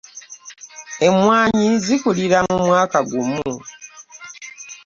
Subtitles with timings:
[1.07, 3.41] Emmwanyi zikulira mu mwaka gumu.